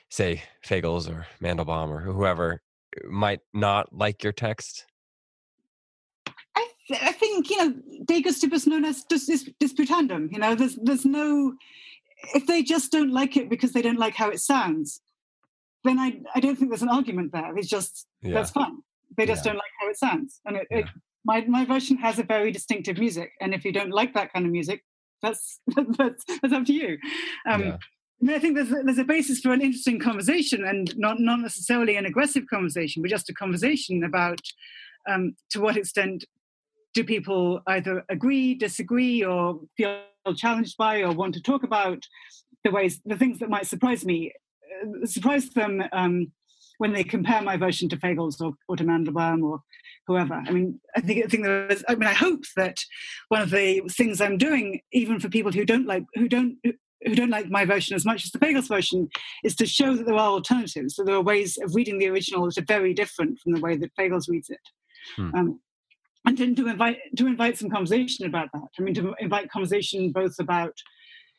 [0.09, 2.61] say, Fagles or Mandelbaum or whoever
[3.09, 4.85] might not like your text?
[6.91, 7.73] I think you know
[8.05, 10.31] de gustibus non est disputandum.
[10.31, 11.53] You know, there's there's no
[12.33, 15.01] if they just don't like it because they don't like how it sounds,
[15.83, 17.57] then I I don't think there's an argument there.
[17.57, 18.33] It's just yeah.
[18.33, 18.77] that's fine.
[19.17, 19.51] They just yeah.
[19.51, 20.77] don't like how it sounds, and it, yeah.
[20.79, 20.85] it,
[21.25, 23.31] my my version has a very distinctive music.
[23.41, 24.83] And if you don't like that kind of music,
[25.21, 25.59] that's
[25.97, 26.97] that's, that's up to you.
[27.47, 27.79] Um, I,
[28.21, 31.39] mean, I think there's a, there's a basis for an interesting conversation, and not not
[31.39, 34.41] necessarily an aggressive conversation, but just a conversation about
[35.09, 36.25] um, to what extent
[36.99, 40.01] do people either agree, disagree, or feel
[40.35, 42.03] challenged by, or want to talk about
[42.63, 44.33] the ways, the things that might surprise me,
[44.83, 46.31] uh, surprise them um,
[46.77, 49.61] when they compare my version to Fagles or, or to Mandelbaum or
[50.07, 50.43] whoever.
[50.45, 52.77] I mean, I think I think there is, I mean, I hope that
[53.29, 56.57] one of the things I'm doing, even for people who don't like who don't
[57.05, 59.07] who don't like my version as much as the Fagles version,
[59.43, 60.95] is to show that there are alternatives.
[60.95, 63.77] So there are ways of reading the original that are very different from the way
[63.77, 64.59] that Fagles reads it.
[65.15, 65.35] Hmm.
[65.35, 65.59] Um,
[66.25, 68.67] and then to invite to invite some conversation about that.
[68.77, 70.73] I mean, to invite conversation both about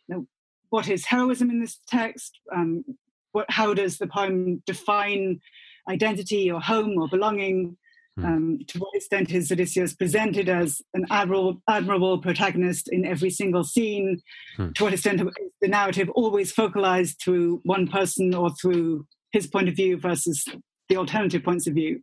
[0.08, 0.26] you know,
[0.70, 2.84] what is heroism in this text, um,
[3.32, 5.40] what how does the poem define
[5.88, 7.76] identity or home or belonging,
[8.20, 8.24] Hmm.
[8.24, 13.64] Um, to what extent is Odysseus presented as an admirable, admirable protagonist in every single
[13.64, 14.20] scene?
[14.56, 14.72] Hmm.
[14.72, 15.28] To what extent is
[15.60, 20.44] the narrative always focalized through one person or through his point of view versus
[20.88, 22.00] the alternative points of view?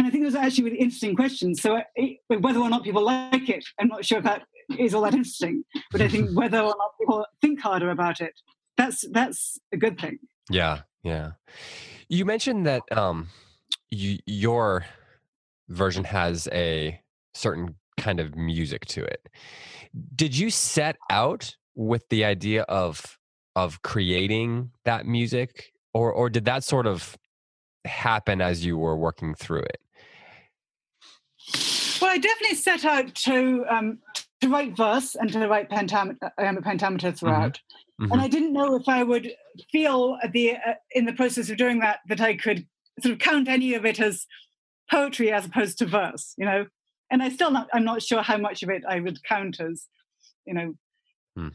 [0.00, 1.60] And I think those are actually really interesting questions.
[1.60, 4.44] So it, whether or not people like it, I'm not sure if that
[4.78, 5.62] is all that interesting.
[5.92, 8.32] But I think whether or not people think harder about it,
[8.78, 10.18] that's that's a good thing.
[10.48, 11.32] Yeah, yeah.
[12.08, 13.28] You mentioned that um,
[13.90, 14.86] you, your
[15.68, 16.98] version has a
[17.34, 19.28] certain kind of music to it.
[20.16, 23.18] Did you set out with the idea of
[23.54, 27.18] of creating that music or or did that sort of
[27.84, 29.82] happen as you were working through it?
[32.00, 33.98] Well, I definitely set out to um,
[34.40, 37.16] to write verse and to write pentameter, um, pentameter mm-hmm.
[37.16, 37.54] throughout.
[37.54, 38.04] Mm-hmm.
[38.04, 38.12] Mm-hmm.
[38.12, 39.30] And I didn't know if I would
[39.70, 42.66] feel the uh, in the process of doing that that I could
[43.02, 44.26] sort of count any of it as
[44.90, 46.66] poetry as opposed to verse, you know.
[47.10, 49.86] And I still not, I'm not sure how much of it I would count as,
[50.46, 50.74] you know,
[51.36, 51.48] hmm.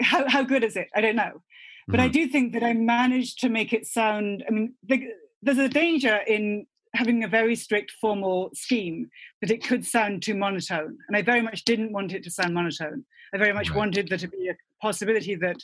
[0.00, 0.88] how how good is it?
[0.94, 1.42] I don't know,
[1.86, 2.06] but mm-hmm.
[2.06, 4.44] I do think that I managed to make it sound.
[4.48, 5.08] I mean, the,
[5.42, 9.08] there's a danger in having a very strict formal scheme
[9.40, 12.54] that it could sound too monotone, and I very much didn't want it to sound
[12.54, 13.04] monotone.
[13.34, 13.78] I very much right.
[13.78, 15.56] wanted there to be a possibility that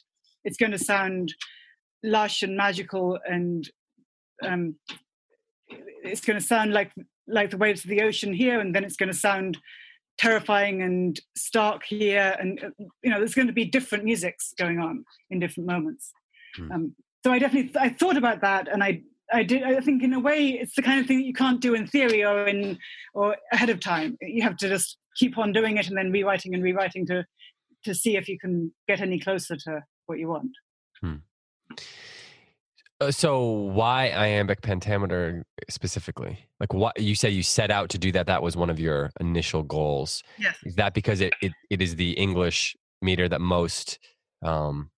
[0.45, 1.35] it's going to sound
[2.03, 3.69] lush and magical and
[4.43, 4.77] um,
[5.69, 6.93] it's going to sound like
[7.27, 9.59] like the waves of the ocean here, and then it's going to sound
[10.17, 12.61] terrifying and stark here, and
[13.03, 16.13] you know, there's going to be different musics going on in different moments.
[16.57, 16.73] Hmm.
[16.73, 19.63] Um, so I definitely I thought about that, and I I did.
[19.63, 21.87] I think in a way it's the kind of thing that you can't do in
[21.87, 22.79] theory or in
[23.15, 24.17] or ahead of time.
[24.21, 27.25] You have to just keep on doing it and then rewriting and rewriting to
[27.85, 30.51] to see if you can get any closer to what you want.
[31.01, 31.17] Hmm.
[33.01, 36.39] Uh, so why iambic pentameter specifically?
[36.59, 39.11] Like what you say you set out to do that that was one of your
[39.21, 40.23] initial goals.
[40.39, 40.57] Yes.
[40.65, 43.99] Is that because it it, it is the English meter that most
[44.43, 44.91] um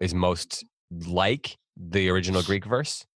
[0.00, 0.64] is most
[1.06, 3.06] like the original Greek verse?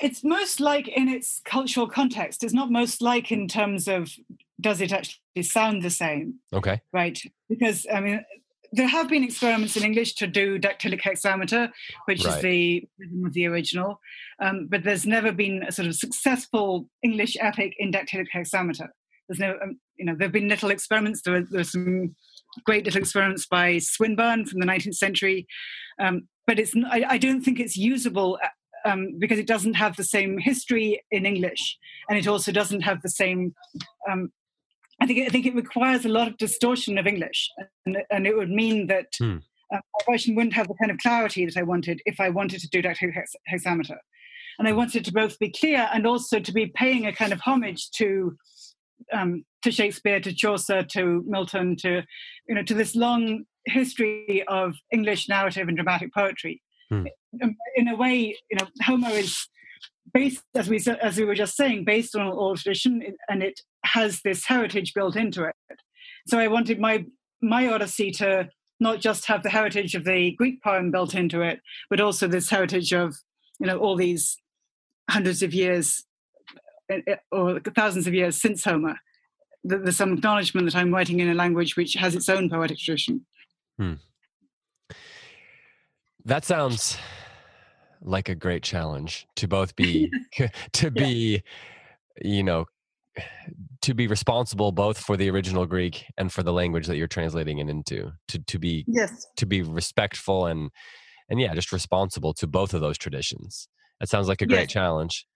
[0.00, 2.44] It's most like in its cultural context.
[2.44, 4.10] It's not most like in terms of
[4.60, 6.36] does it actually sound the same?
[6.52, 6.80] Okay.
[6.92, 7.20] Right.
[7.48, 8.24] Because I mean
[8.72, 11.70] there have been experiments in English to do dactylic hexameter,
[12.04, 12.36] which right.
[12.36, 14.00] is the rhythm of the original,
[14.40, 18.88] um, but there's never been a sort of successful English epic in dactylic hexameter.
[19.28, 21.22] There's no, um, you know, there have been little experiments.
[21.22, 22.14] There are, there some
[22.64, 25.46] great little experiments by Swinburne from the 19th century,
[25.98, 28.38] um, but it's I, I, don't think it's usable.
[28.84, 31.76] Um, because it doesn't have the same history in English,
[32.08, 33.54] and it also doesn't have the same
[34.08, 34.30] um,
[35.00, 37.48] I think I think it requires a lot of distortion of English,
[37.86, 39.38] and, and it would mean that hmm.
[39.72, 42.60] uh, my version wouldn't have the kind of clarity that I wanted if I wanted
[42.60, 43.98] to do dactylic hex- hexameter.
[44.58, 47.40] And I wanted to both be clear and also to be paying a kind of
[47.40, 48.36] homage to
[49.12, 52.02] um, to Shakespeare, to Chaucer, to Milton, to
[52.48, 56.60] you know to this long history of English narrative and dramatic poetry.
[56.90, 57.06] Hmm.
[57.76, 59.48] In, a way, you know, Homer is
[60.12, 64.22] based, as we as we were just saying, based on oral tradition, and it has
[64.22, 65.54] this heritage built into it.
[66.26, 67.04] So I wanted my
[67.42, 68.48] my Odyssey to
[68.80, 71.60] not just have the heritage of the Greek poem built into it,
[71.90, 73.16] but also this heritage of
[73.58, 74.38] you know all these
[75.10, 76.04] hundreds of years
[76.90, 78.96] eh, eh, or thousands of years since Homer.
[79.64, 83.26] There's some acknowledgement that I'm writing in a language which has its own poetic tradition.
[83.76, 83.94] Hmm.
[86.24, 86.96] That sounds
[88.02, 90.10] like a great challenge to both be
[90.72, 91.42] to be
[92.22, 92.66] you know
[93.82, 97.58] to be responsible both for the original greek and for the language that you're translating
[97.58, 99.26] it into to to be yes.
[99.36, 100.70] to be respectful and
[101.28, 103.68] and yeah just responsible to both of those traditions.
[104.00, 104.72] That sounds like a great yes.
[104.72, 105.26] challenge.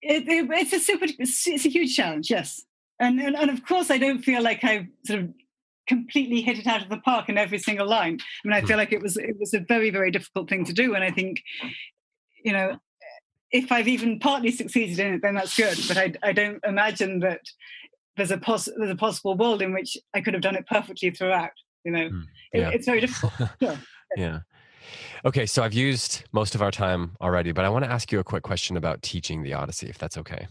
[0.00, 2.64] It, it, it's a super it's a huge challenge yes.
[3.00, 5.28] And, and and of course i don't feel like i've sort of
[5.88, 8.18] completely hit it out of the park in every single line.
[8.44, 10.72] I mean, I feel like it was it was a very very difficult thing to
[10.72, 11.42] do, and I think,
[12.44, 12.78] you know,
[13.50, 15.78] if I've even partly succeeded in it, then that's good.
[15.88, 17.40] But I I don't imagine that
[18.16, 21.10] there's a poss- there's a possible world in which I could have done it perfectly
[21.10, 21.50] throughout.
[21.84, 22.70] You know, Mm, It- yeah.
[22.70, 23.32] it's very difficult.
[23.62, 23.78] Sure.
[24.16, 24.38] Yeah.
[25.24, 28.20] Okay, so I've used most of our time already, but I want to ask you
[28.20, 30.46] a quick question about teaching the Odyssey, if that's okay.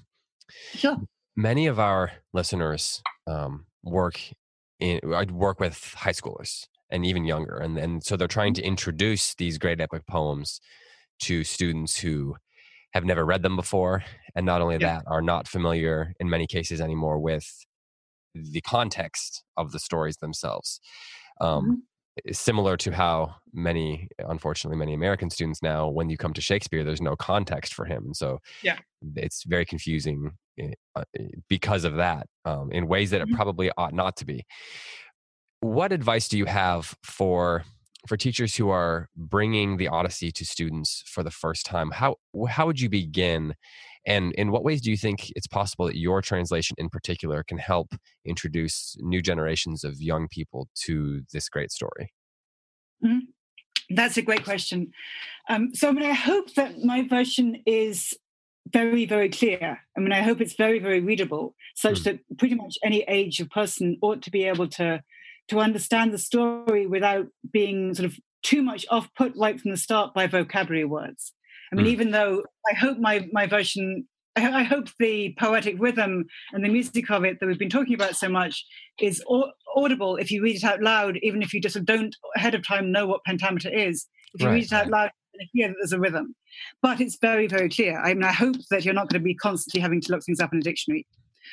[0.74, 0.98] Sure.
[1.36, 4.20] Many of our listeners um, work
[4.80, 8.62] in I work with high schoolers and even younger, and and so they're trying to
[8.64, 10.60] introduce these great epic poems
[11.22, 12.36] to students who
[12.94, 14.04] have never read them before,
[14.36, 14.98] and not only Yeah.
[14.98, 17.66] that, are not familiar in many cases anymore with
[18.36, 20.80] the context of the stories themselves.
[21.42, 21.78] Um,
[22.26, 26.84] is similar to how many unfortunately many american students now when you come to shakespeare
[26.84, 28.80] there's no context for him and so Yeah.
[29.16, 30.32] it's very confusing eh, eh,
[31.48, 33.36] because of that um, in ways that it Mhm.
[33.36, 34.46] probably ought not to be.
[35.62, 37.64] What advice do you have for
[38.08, 41.92] for teachers who are bringing the odyssey to students for the first time?
[41.92, 42.18] How
[42.50, 43.56] how would you begin?
[44.06, 47.58] And in what ways do you think it's possible that your translation in particular can
[47.58, 47.94] help
[48.24, 52.14] introduce new generations of young people to this great story?
[53.90, 54.92] That's a great question.
[55.50, 58.14] Um, so, I mean, I hope that my version is
[58.72, 59.80] very, very clear.
[59.96, 62.04] I mean, I hope it's very, very readable, such Mm.
[62.06, 65.02] that pretty much any age of person ought to be able to
[65.50, 69.78] to understand the story without being sort of too much off put right from the
[69.78, 71.34] start by vocabulary words.
[71.72, 71.90] I mean, Mm.
[71.90, 74.08] even though I hope my my version.
[74.36, 77.94] I I hope the poetic rhythm and the music of it that we've been talking
[77.96, 78.64] about so much
[79.00, 82.54] is au- audible if you read it out loud, even if you just don't ahead
[82.54, 84.06] of time know what pentameter is.
[84.36, 86.36] If you Right, read it out loud, you hear that there's a rhythm.
[86.82, 88.00] But it's very, very clear.
[88.00, 90.40] I mean, I hope that you're not going to be constantly having to look things
[90.40, 91.06] up in a dictionary,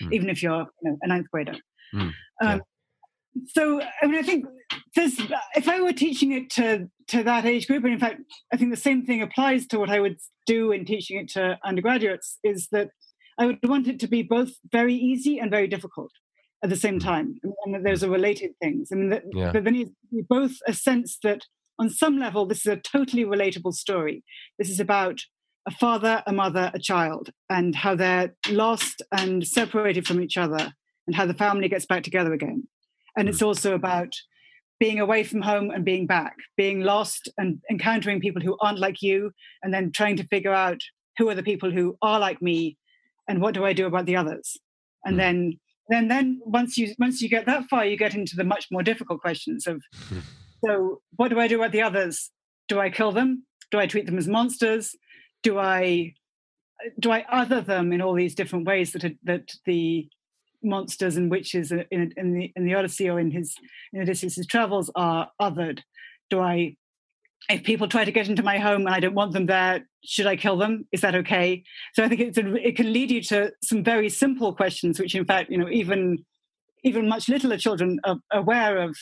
[0.02, 0.12] Mm.
[0.12, 1.54] even if you're you know, a ninth grader.
[1.94, 2.54] Mm, yeah.
[2.54, 2.62] Um,
[3.48, 4.44] So, I mean, I think
[4.94, 5.18] there's,
[5.56, 8.20] if I were teaching it to, to that age group, and in fact,
[8.52, 11.58] I think the same thing applies to what I would do in teaching it to
[11.64, 12.90] undergraduates, is that
[13.38, 16.10] I would want it to be both very easy and very difficult
[16.62, 17.40] at the same time.
[17.64, 18.90] And that there's a related things.
[18.92, 19.50] I mean, that, Yeah.
[19.52, 21.44] that there needs to be both a sense that
[21.78, 24.22] on some level, this is a totally relatable story.
[24.58, 25.20] This is about
[25.66, 30.72] a father, a mother, a child, and how they're lost and separated from each other,
[31.06, 32.68] and how the family gets back together again.
[33.16, 34.12] And it's also about
[34.80, 39.00] being away from home and being back, being lost and encountering people who aren't like
[39.02, 39.30] you,
[39.62, 40.80] and then trying to figure out
[41.16, 42.76] who are the people who are like me,
[43.28, 44.56] and what do I do about the others.
[45.04, 45.18] And Mm.
[45.18, 48.66] then, then, then once you once you get that far, you get into the much
[48.70, 49.82] more difficult questions of
[50.64, 52.30] so what do I do about the others?
[52.68, 53.44] Do I kill them?
[53.70, 54.94] Do I treat them as monsters?
[55.42, 56.14] Do I
[56.98, 60.08] do I other them in all these different ways that are- that the
[60.62, 63.54] monsters and witches in, in the in the Odyssey or in his
[63.92, 65.80] in Odysseus' travels are othered?
[66.30, 66.76] Do I
[67.50, 70.26] if people try to get into my home and I don't want them there, should
[70.26, 70.86] I kill them?
[70.92, 71.62] Is that okay?
[71.92, 75.14] So I think it's a, it can lead you to some very simple questions, which
[75.14, 76.24] in fact, you know, even
[76.82, 78.96] even much littler children are aware of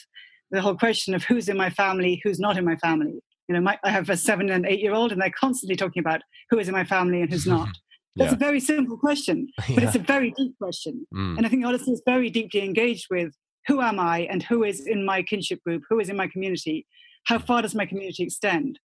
[0.52, 3.14] the whole question of who's in my family, who's not in my family.
[3.48, 6.00] You know, my, I have a seven and eight year old, and they're constantly talking
[6.00, 7.68] about who is in my family and who's not.
[8.16, 8.36] That's Yeah.
[8.36, 11.06] a very simple question, but it's a very deep question.
[11.14, 13.32] Mm, And I think Odyssey is very deeply engaged with
[13.66, 16.86] who am I and who is in my kinship group, who is in my community,
[17.24, 18.78] how far does my community extend,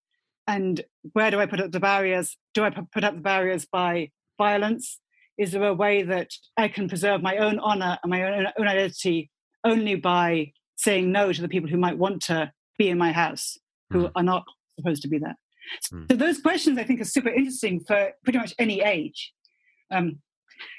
[0.47, 0.81] and
[1.13, 2.37] where do I put up the barriers?
[2.53, 4.99] Do I put up the barriers by violence?
[5.39, 8.67] Is there a way that I can preserve my own honor and my own, own
[8.67, 9.31] identity
[9.63, 13.57] only by saying no to the people who might want to be in my house,
[13.91, 14.11] who Mm.
[14.15, 14.45] are not
[14.77, 15.37] supposed to be there?
[15.93, 16.11] Mm.
[16.11, 19.33] So those questions I think are super interesting for pretty much any age.
[19.91, 20.21] Um,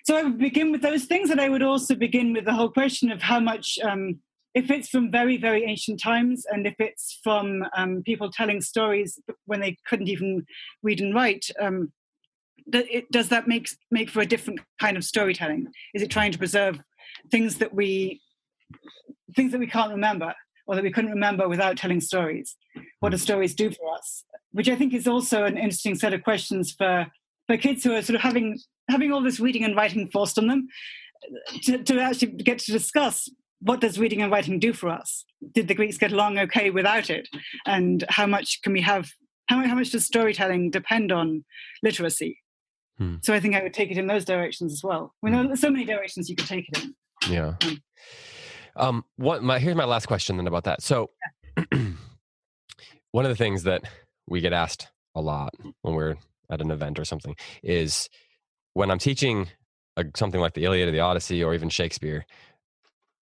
[0.05, 2.71] so I would begin with those things, and I would also begin with the whole
[2.71, 4.21] question of how much, um,
[4.55, 9.21] if it's from very, very ancient times, and if it's from um, people telling stories
[9.45, 10.47] when they couldn't even
[10.83, 11.93] read and write, um,
[12.73, 15.67] th- it, does that make make for a different kind of storytelling?
[15.95, 16.81] Is it trying to preserve
[17.31, 18.21] things that we
[19.35, 20.35] things that we can't remember,
[20.67, 22.57] or that we couldn't remember without telling stories?
[23.01, 24.25] What do stories do for us?
[24.53, 27.07] Which I think is also an interesting set of questions for
[27.47, 28.59] for kids who are sort of having
[28.89, 30.69] having all this reading and writing forced on them
[31.63, 33.29] to, to actually get to discuss
[33.61, 37.11] what does reading and writing do for us did the greeks get along okay without
[37.11, 37.29] it
[37.67, 39.11] and how much can we have
[39.49, 41.45] how, how much does storytelling depend on
[41.83, 42.39] literacy
[42.99, 43.17] Hmm.
[43.23, 45.61] so i think i would take it in those directions as well I mean, there's
[45.61, 46.95] so many directions you could take it in
[47.31, 47.55] yeah.
[47.61, 47.83] Mm.
[48.77, 50.83] Um, what my here's my last question then about that.
[50.83, 51.11] So,
[53.13, 53.83] one of the things that
[54.29, 56.17] we get asked a lot when we're
[56.51, 58.09] at an event or something is
[58.75, 59.49] when I'm teaching
[59.97, 62.27] a, something like the Iliad or the Odyssey or even Shakespeare,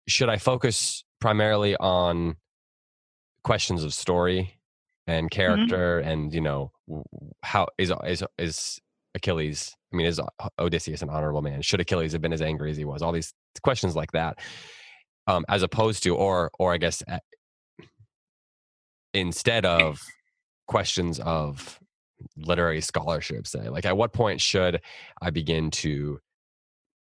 [0.08, 2.36] should I focus primarily on
[3.44, 4.60] questions of story
[5.08, 6.72] and character and you know
[7.42, 8.80] how is is is
[9.16, 9.76] Achilles?
[9.92, 10.22] I mean, is
[10.60, 11.64] Odysseus an honorable man?
[11.64, 13.02] Should Achilles have been as angry as he was?
[13.02, 13.34] All these
[13.64, 14.38] questions like that,
[15.30, 17.04] um, as opposed to, or or I guess,
[19.14, 20.02] instead of
[20.68, 21.80] questions of
[22.36, 24.82] literary scholarship say like at what point should
[25.22, 26.20] i begin to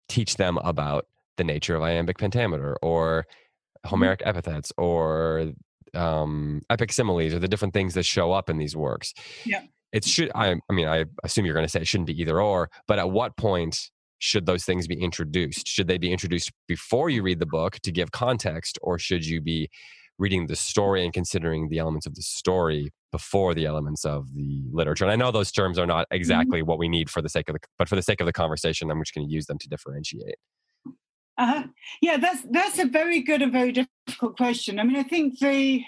[0.08, 1.06] teach them about
[1.36, 3.90] the nature of iambic pentameter or mm-hmm.
[3.90, 5.52] homeric epithets or
[5.94, 9.14] um, epic similes or the different things that show up in these works?
[9.44, 9.62] Yeah.
[9.92, 12.40] It should I, I mean i assume you're going to say it shouldn't be either
[12.40, 13.90] or but at what point
[14.24, 17.92] should those things be introduced should they be introduced before you read the book to
[17.92, 19.68] give context or should you be
[20.18, 24.62] reading the story and considering the elements of the story before the elements of the
[24.72, 25.04] literature.
[25.04, 26.16] And I know those terms are not mm-hmm.
[26.16, 26.68] exactly mm-hmm.
[26.68, 28.90] what we need for the sake of the, but for the sake of the conversation,
[28.90, 30.36] I'm just going to use them to differentiate.
[31.36, 31.64] Uh-huh.
[32.00, 34.78] Yeah, that's that's a very good and very difficult question.
[34.78, 35.82] I mean, I think the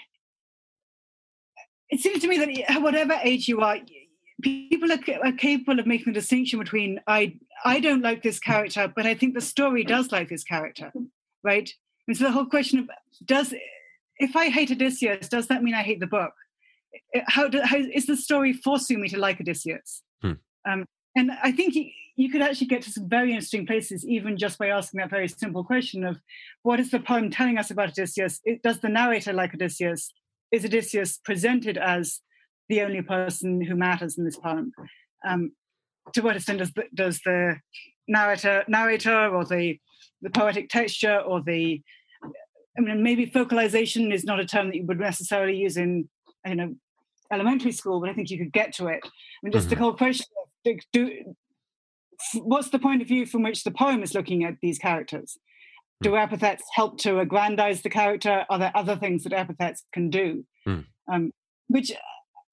[1.89, 3.77] it seems to me that whatever age you are,
[4.41, 8.91] people are, are capable of making the distinction between I I don't like this character,
[8.93, 10.91] but I think the story does like this character,
[11.43, 11.69] right?
[12.07, 12.89] And so the whole question of
[13.25, 13.53] does
[14.19, 16.33] if I hate Odysseus, does that mean I hate the book?
[17.27, 20.01] How, do, how is the story forcing me to like Odysseus?
[20.21, 20.33] Hmm.
[20.67, 20.85] Um,
[21.15, 24.57] and I think you, you, could actually get to some very interesting places even just
[24.57, 26.17] by asking that very simple question of
[26.63, 28.39] what is the poem telling us about Odysseus?
[28.43, 30.13] It, does the narrator like Odysseus?
[30.51, 32.21] Is Odysseus presented as
[32.69, 34.71] the only person who matters in this poem?
[35.27, 35.51] Um,
[36.13, 37.57] to what extent does the, does the
[38.07, 39.79] narrator, narrator or the,
[40.21, 41.81] the poetic texture or the
[42.77, 46.07] I mean, maybe focalization is not a term that you would necessarily use in,
[46.45, 46.75] you know,
[47.31, 48.99] elementary school, but I think you could get to it.
[49.03, 49.09] I
[49.41, 49.75] mean, just mm-hmm.
[49.75, 50.27] the whole question
[50.65, 51.33] of do,
[52.35, 55.37] what's the point of view from which the poem is looking at these characters?
[56.01, 56.23] Do mm.
[56.23, 58.45] epithets help to aggrandize the character?
[58.49, 60.45] Are there other things that epithets can do?
[60.67, 60.85] Mm.
[61.11, 61.31] Um,
[61.69, 61.91] which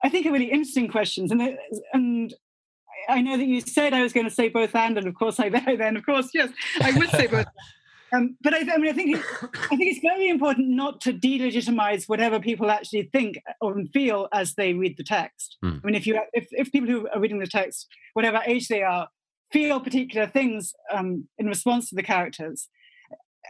[0.02, 1.30] I think are really interesting questions.
[1.30, 1.58] And,
[1.92, 2.34] and
[3.08, 5.40] I know that you said I was going to say both and, and of course
[5.40, 6.50] I then, of course, yes,
[6.80, 7.46] I would say both.
[8.12, 11.12] Um, but I, I, mean, I think it, I think it's very important not to
[11.12, 15.56] delegitimize whatever people actually think or feel as they read the text.
[15.64, 15.80] Mm.
[15.82, 18.82] I mean, if you if, if people who are reading the text, whatever age they
[18.82, 19.08] are,
[19.52, 22.68] feel particular things um, in response to the characters,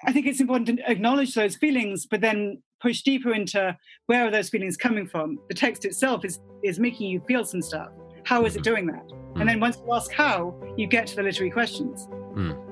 [0.07, 3.77] I think it's important to acknowledge those feelings, but then push deeper into
[4.07, 5.39] where are those feelings coming from.
[5.49, 7.89] The text itself is is making you feel some stuff.
[8.25, 8.65] How is it hmm.
[8.65, 9.07] doing that?
[9.07, 9.41] Mm.
[9.41, 12.07] And then once you ask how, you get to the literary questions.
[12.35, 12.65] Mm.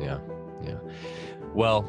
[0.00, 0.18] Yeah.
[0.62, 0.78] Yeah.
[1.54, 1.84] Well,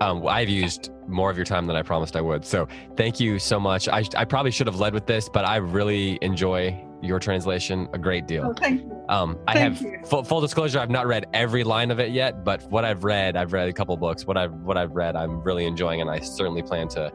[0.00, 2.44] um, I've used more of your time than I promised I would.
[2.44, 2.66] So
[2.96, 3.88] thank you so much.
[3.88, 7.98] I, I probably should have led with this, but I really enjoy your translation a
[7.98, 8.46] great deal.
[8.46, 9.04] Oh, thank you.
[9.08, 10.78] Um, I thank have full, full, disclosure.
[10.78, 13.72] I've not read every line of it yet, but what I've read, I've read a
[13.72, 14.26] couple books.
[14.26, 17.10] What I've what I've read, I'm really enjoying, and I certainly plan to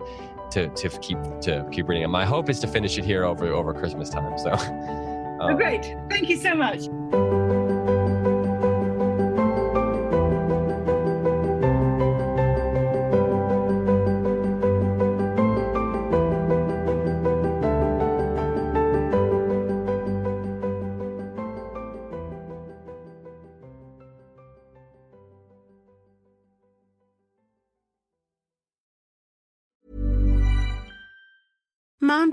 [0.52, 2.08] to to keep to keep reading it.
[2.08, 4.38] My hope is to finish it here over over Christmas time.
[4.38, 4.52] So.
[5.36, 5.94] Um, oh, great!
[6.10, 6.88] Thank you so much.